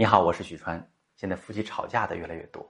[0.00, 0.82] 你好，我是许川。
[1.14, 2.66] 现在夫妻吵架的越来越多，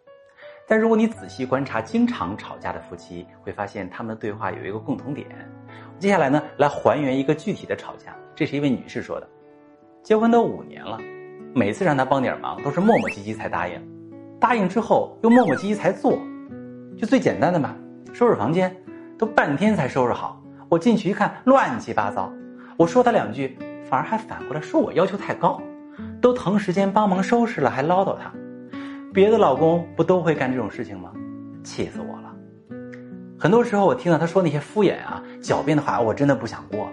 [0.66, 5.28] 但如果你仔细观察经常吵架的夫妻，会发现他们的对话有一个共同点。
[5.96, 8.16] 接下来呢，来还原一个具体的吵架。
[8.34, 9.28] 这是一位女士说的，
[10.02, 10.98] 结婚都五年了，
[11.54, 13.80] 每次让她帮点忙都是磨磨唧唧才答应，
[14.40, 16.18] 答应之后又磨磨唧唧才做。
[16.98, 17.76] 就最简单的嘛，
[18.12, 18.76] 收拾房间
[19.16, 22.28] 都半天才收拾好，我进去一看乱七八糟，
[22.76, 23.56] 我说她两句，
[23.88, 25.62] 反而还反过来说我要求太高。
[26.20, 28.32] 都腾时间帮忙收拾了，还唠叨他。
[29.12, 31.12] 别的老公不都会干这种事情吗？
[31.64, 32.34] 气死我了！
[33.38, 36.92] 很多时候我听到他说那些敷衍啊、狡辩的话，我真的不想过了。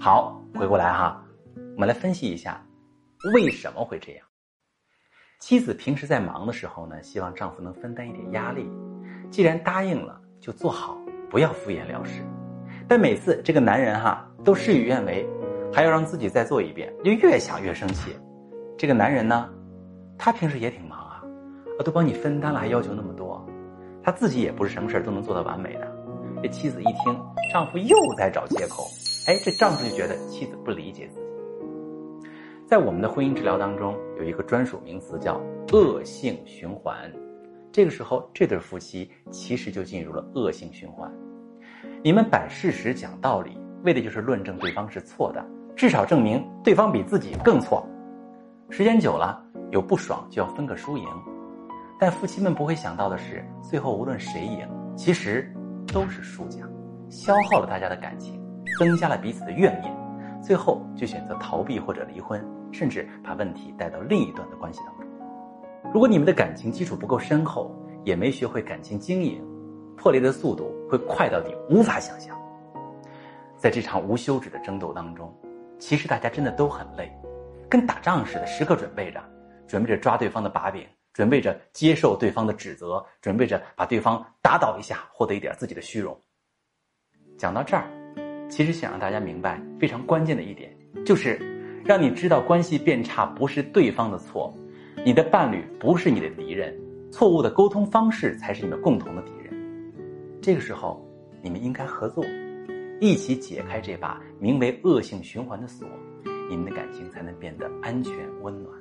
[0.00, 1.22] 好，回过来哈，
[1.74, 2.64] 我们来分析一下
[3.34, 4.24] 为什么会这样。
[5.40, 8.70] 妻子平时在忙的时候呢，希望丈夫能分担一点压力。
[9.30, 10.98] 既然答应了，就做好，
[11.28, 12.22] 不要敷衍了事。
[12.86, 15.28] 但每次这个男人哈都事与愿违。
[15.72, 18.16] 还要让自己再做一遍，就越想越生气。
[18.76, 19.48] 这个男人呢，
[20.16, 21.22] 他平时也挺忙啊，
[21.78, 23.44] 我都帮你分担了，还要求那么多，
[24.02, 25.86] 他自己也不是什么事儿都能做到完美的。
[26.42, 27.20] 这妻子一听，
[27.52, 28.84] 丈夫又在找借口，
[29.26, 31.26] 哎，这丈夫就觉得妻子不理解自己。
[32.66, 35.40] 在我们的婚姻治疗当中，有一个专属名词叫
[35.72, 37.10] 恶性循环。
[37.72, 41.10] 这个时候，这对夫妻其实就进入了恶性循环。
[42.02, 45.44] 你们摆事实讲道理，为的就是论证对方是错的。
[45.78, 47.86] 至少证明对方比自己更错，
[48.68, 49.40] 时间久了
[49.70, 51.06] 有不爽就要分个输赢，
[52.00, 55.54] 但夫妻们不会想到的是，最后无论谁赢，其实
[55.92, 56.64] 都是输家，
[57.08, 58.42] 消耗了大家的感情，
[58.76, 59.96] 增加了彼此的怨念，
[60.42, 65.06] 最后就选择逃避或者离婚，甚至把问题带到另一段的关系当中。
[65.94, 69.40] 如果你们的感情基础不够深厚，也没学会感情经营，
[69.96, 72.36] 破裂的速度会快到你无法想象。
[73.56, 75.32] 在这场无休止的争斗当中。
[75.78, 77.10] 其实大家真的都很累，
[77.68, 79.22] 跟打仗似的，时刻准备着，
[79.66, 86.18] 准备着抓对方的把柄，准备着接受对方的指责，准备着把对方打倒一下，获得一点自己的虚荣。
[87.36, 87.88] 讲到这儿，
[88.48, 91.38] 其实想让大家明白非常关键的一点，就是
[91.84, 94.52] 让你知道关系变差不是对方的错，
[95.04, 96.76] 你的伴侣不是你的敌人，
[97.12, 99.54] 错误的沟通方式才是你们共同的敌人。
[100.42, 101.00] 这个时候，
[101.40, 102.24] 你们应该合作。
[103.00, 105.86] 一起解开这把名为恶性循环的锁，
[106.50, 108.74] 你们的感情才能变得安全温暖。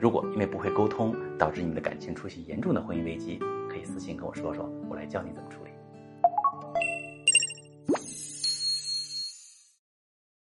[0.00, 3.38] 如果因为不会沟通导致你们的感情出现严重的婚姻危机，
[3.68, 5.70] 可以私信跟我说说，我来教你怎么处理。